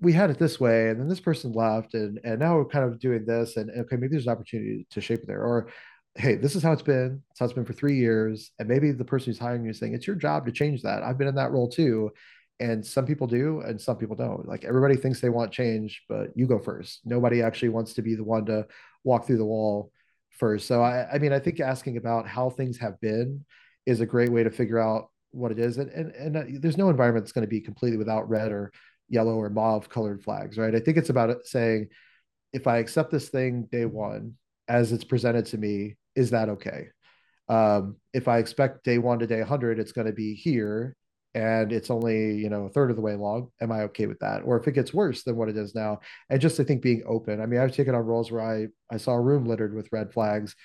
[0.00, 2.84] we had it this way, and then this person left, and and now we're kind
[2.84, 5.68] of doing this, and okay, maybe there's an opportunity to shape it there, or
[6.14, 7.22] hey, this is how it's been.
[7.30, 9.78] It's how it's been for three years, and maybe the person who's hiring you is
[9.78, 11.02] saying it's your job to change that.
[11.02, 12.10] I've been in that role too,
[12.60, 14.48] and some people do, and some people don't.
[14.48, 17.00] Like everybody thinks they want change, but you go first.
[17.04, 18.66] Nobody actually wants to be the one to
[19.04, 19.92] walk through the wall
[20.30, 20.66] first.
[20.66, 23.44] So I, I mean, I think asking about how things have been
[23.86, 25.78] is a great way to figure out what it is.
[25.78, 28.72] And and, and uh, there's no environment that's going to be completely without red or
[29.08, 30.74] yellow or mauve colored flags, right?
[30.74, 31.88] I think it's about saying,
[32.52, 34.34] if I accept this thing day one
[34.68, 36.88] as it's presented to me, is that okay?
[37.48, 40.96] Um, if I expect day one to day 100, it's going to be here
[41.34, 44.18] and it's only you know a third of the way along am i okay with
[44.20, 46.80] that or if it gets worse than what it is now and just i think
[46.80, 49.74] being open i mean i've taken on roles where i i saw a room littered
[49.74, 50.56] with red flags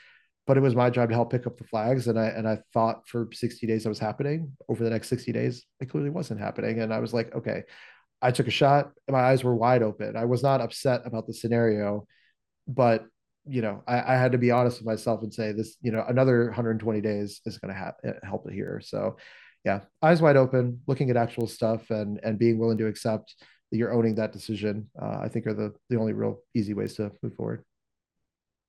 [0.45, 2.08] but it was my job to help pick up the flags.
[2.08, 4.51] And I and I thought for 60 days that was happening.
[4.67, 6.82] Over the next 60 days, it clearly wasn't happening.
[6.82, 7.63] And I was like, okay,
[8.23, 8.91] I took a shot.
[9.09, 10.15] My eyes were wide open.
[10.15, 12.07] I was not upset about the scenario,
[12.67, 13.05] but
[13.45, 16.05] you know, I, I had to be honest with myself and say this, you know,
[16.07, 18.79] another 120 days is going to ha- help it here.
[18.81, 19.17] So,
[19.65, 23.36] yeah, eyes wide open, looking at actual stuff and and being willing to accept
[23.71, 24.89] that you're owning that decision.
[24.99, 27.65] Uh, I think are the the only real easy ways to move forward.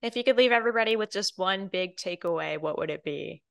[0.02, 3.42] If you could leave everybody with just one big takeaway, what would it be?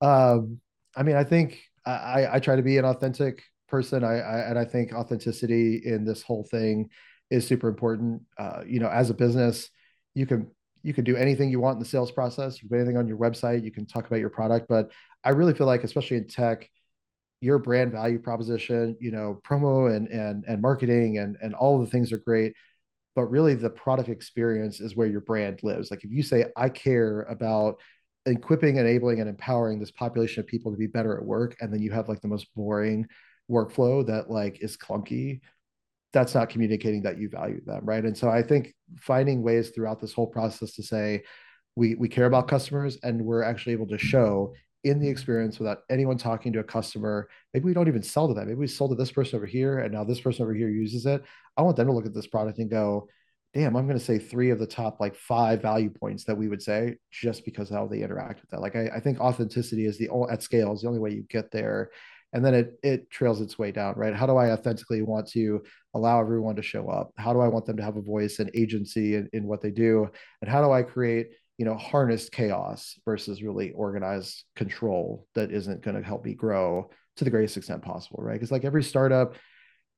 [0.00, 0.60] Um,
[0.94, 3.42] I mean, I think I, I try to be an authentic
[3.74, 4.04] person.
[4.04, 6.90] I, I and I think authenticity in this whole thing
[7.30, 8.22] is super important.
[8.38, 9.68] Uh, you know, as a business,
[10.14, 10.48] you can
[10.82, 12.54] you can do anything you want in the sales process.
[12.54, 13.64] You can put anything on your website.
[13.64, 14.90] You can talk about your product, but
[15.24, 16.70] I really feel like, especially in tech,
[17.40, 21.90] your brand value proposition, you know, promo and and and marketing and and all the
[21.90, 22.54] things are great
[23.16, 25.90] but really the product experience is where your brand lives.
[25.90, 27.76] Like if you say, I care about
[28.26, 31.82] equipping, enabling, and empowering this population of people to be better at work, and then
[31.82, 33.06] you have like the most boring
[33.50, 35.40] workflow that like is clunky,
[36.12, 38.04] that's not communicating that you value them, right?
[38.04, 41.22] And so I think finding ways throughout this whole process to say,
[41.76, 44.54] we we care about customers and we're actually able to show
[44.84, 47.28] in the experience without anyone talking to a customer.
[47.52, 48.46] Maybe we don't even sell to them.
[48.46, 51.06] Maybe we sold to this person over here and now this person over here uses
[51.06, 51.24] it.
[51.56, 53.08] I want them to look at this product and go,
[53.54, 56.48] damn, I'm going to say three of the top like five value points that we
[56.48, 58.60] would say just because how they interact with that.
[58.60, 61.50] Like I, I think authenticity is the at scale is the only way you get
[61.50, 61.90] there.
[62.34, 64.14] And then it it trails its way down, right?
[64.14, 65.62] How do I authentically want to
[65.94, 67.12] allow everyone to show up?
[67.16, 69.70] How do I want them to have a voice and agency in, in what they
[69.70, 70.10] do?
[70.42, 75.82] And how do I create you know harnessed chaos versus really organized control that isn't
[75.82, 79.34] going to help me grow to the greatest extent possible right because like every startup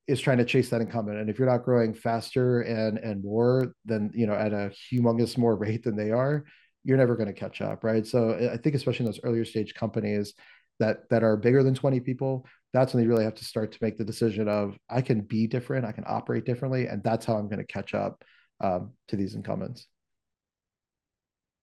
[0.06, 3.72] is trying to chase that incumbent and if you're not growing faster and and more
[3.84, 6.44] than you know at a humongous more rate than they are
[6.84, 9.74] you're never going to catch up right so i think especially in those earlier stage
[9.74, 10.34] companies
[10.78, 13.78] that that are bigger than 20 people that's when they really have to start to
[13.80, 17.34] make the decision of i can be different i can operate differently and that's how
[17.34, 18.22] i'm going to catch up
[18.62, 19.86] um, to these incumbents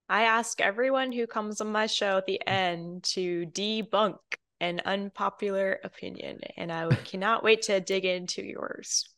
[0.09, 4.17] I ask everyone who comes on my show at the end to debunk
[4.59, 9.09] an unpopular opinion, and I cannot wait to dig into yours.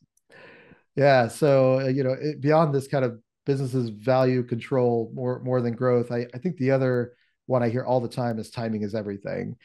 [0.94, 5.60] Yeah, so uh, you know, it, beyond this kind of businesses value control more more
[5.60, 7.12] than growth, I, I think the other
[7.46, 9.56] one I hear all the time is timing is everything.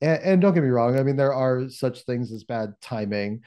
[0.00, 3.42] And, and don't get me wrong, I mean there are such things as bad timing,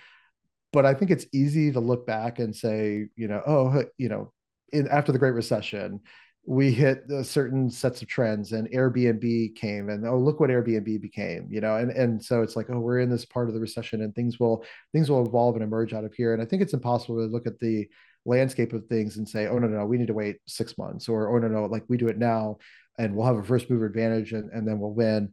[0.71, 4.31] but I think it's easy to look back and say, you know, oh, you know,
[4.71, 6.01] in after the Great Recession,
[6.45, 11.47] we hit certain sets of trends and airbnb came and oh look what airbnb became
[11.49, 14.01] you know and and so it's like oh we're in this part of the recession
[14.01, 16.33] and things will things will evolve and emerge out of here.
[16.33, 17.87] And i think it's impossible to look at the
[18.25, 21.07] landscape of things and say oh no no, no we need to wait six months
[21.07, 22.57] or oh no no like we do it now
[22.97, 25.31] and we'll have a first mover advantage and, and then we'll win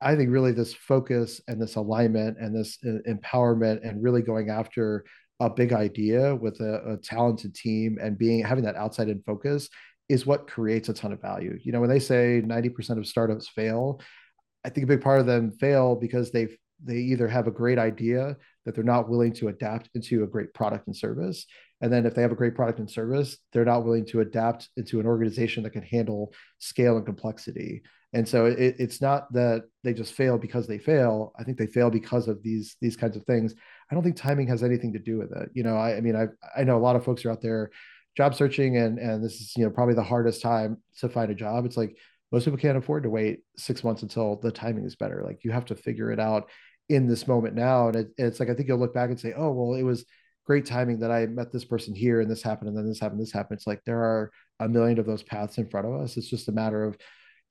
[0.00, 4.50] i think really this focus and this alignment and this uh, empowerment and really going
[4.50, 5.04] after
[5.40, 9.68] a big idea with a, a talented team and being having that outside in focus
[10.10, 11.56] is what creates a ton of value.
[11.62, 14.00] You know, when they say 90% of startups fail,
[14.64, 16.48] I think a big part of them fail because they
[16.82, 20.52] they either have a great idea that they're not willing to adapt into a great
[20.54, 21.46] product and service.
[21.82, 24.68] And then if they have a great product and service, they're not willing to adapt
[24.76, 27.82] into an organization that can handle scale and complexity.
[28.12, 31.32] And so it, it's not that they just fail because they fail.
[31.38, 33.54] I think they fail because of these these kinds of things.
[33.90, 35.50] I don't think timing has anything to do with it.
[35.54, 37.70] You know, I, I mean, I I know a lot of folks are out there
[38.16, 41.34] job searching and and this is you know probably the hardest time to find a
[41.34, 41.96] job it's like
[42.32, 45.50] most people can't afford to wait six months until the timing is better like you
[45.50, 46.48] have to figure it out
[46.88, 49.32] in this moment now and it, it's like i think you'll look back and say
[49.36, 50.04] oh well it was
[50.44, 53.20] great timing that i met this person here and this happened and then this happened
[53.20, 56.16] this happened it's like there are a million of those paths in front of us
[56.16, 56.98] it's just a matter of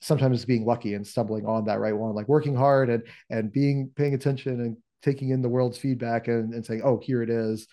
[0.01, 3.91] sometimes being lucky and stumbling on that right one like working hard and and being
[3.95, 7.67] paying attention and taking in the world's feedback and, and saying oh here it is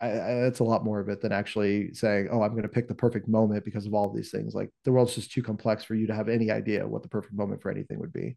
[0.00, 2.68] I, I, it's a lot more of it than actually saying, "Oh, I'm going to
[2.68, 5.42] pick the perfect moment because of all of these things." Like the world's just too
[5.42, 8.36] complex for you to have any idea what the perfect moment for anything would be.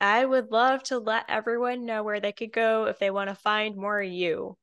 [0.00, 3.34] I would love to let everyone know where they could go if they want to
[3.34, 4.56] find more of you.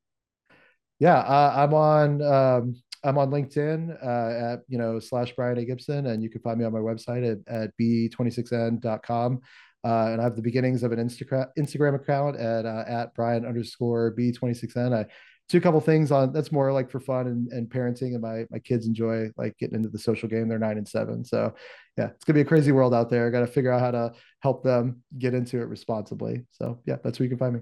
[1.00, 2.76] Yeah, uh, I'm on um,
[3.06, 6.60] I'm on LinkedIn uh, at you know slash Brian A Gibson, and you can find
[6.60, 9.42] me on my website at, at b26n.com.
[9.86, 13.46] Uh, and I have the beginnings of an Instagram Instagram account at uh, at Brian
[13.46, 14.94] underscore B26N.
[14.94, 15.06] I
[15.48, 18.46] do a couple things on that's more like for fun and, and parenting, and my
[18.50, 20.48] my kids enjoy like getting into the social game.
[20.48, 21.54] They're nine and seven, so
[21.98, 23.28] yeah, it's gonna be a crazy world out there.
[23.28, 26.46] I got to figure out how to help them get into it responsibly.
[26.52, 27.62] So yeah, that's where you can find me.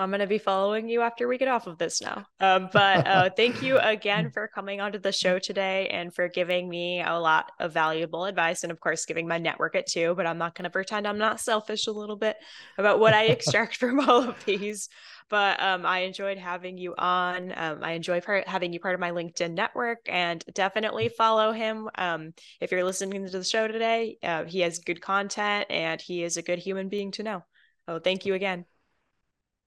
[0.00, 2.24] I'm going to be following you after we get off of this now.
[2.40, 6.68] Um, but uh, thank you again for coming onto the show today and for giving
[6.68, 10.14] me a lot of valuable advice and, of course, giving my network it too.
[10.16, 12.36] But I'm not going to pretend I'm not selfish a little bit
[12.78, 14.88] about what I extract from all of these.
[15.28, 17.52] But um, I enjoyed having you on.
[17.56, 21.88] Um, I enjoy part- having you part of my LinkedIn network and definitely follow him.
[21.94, 26.24] Um, if you're listening to the show today, uh, he has good content and he
[26.24, 27.44] is a good human being to know.
[27.86, 28.64] Oh, thank you again.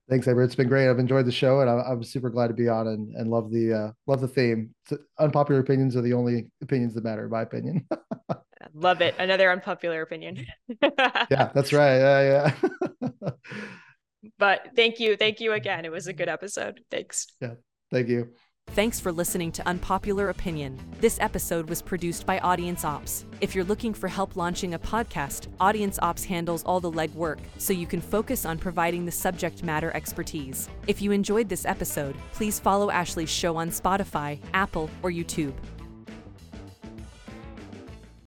[0.09, 0.43] Thanks, Amber.
[0.43, 0.89] It's been great.
[0.89, 3.51] I've enjoyed the show, and I, am super glad to be on and, and love
[3.51, 4.75] the uh, love the theme.
[5.17, 7.87] unpopular opinions are the only opinions that matter, in my opinion.
[8.73, 9.15] love it.
[9.17, 10.45] Another unpopular opinion.
[10.81, 11.97] yeah, that's right.
[11.97, 12.53] Yeah,
[13.01, 13.29] yeah.
[14.37, 15.85] but thank you, thank you again.
[15.85, 16.81] It was a good episode.
[16.91, 17.27] Thanks.
[17.39, 17.53] Yeah,
[17.89, 18.33] thank you.
[18.71, 20.79] Thanks for listening to Unpopular Opinion.
[20.99, 23.23] This episode was produced by Audience Ops.
[23.39, 27.71] If you're looking for help launching a podcast, Audience Ops handles all the legwork so
[27.71, 30.69] you can focus on providing the subject matter expertise.
[30.87, 35.53] If you enjoyed this episode, please follow Ashley's show on Spotify, Apple, or YouTube.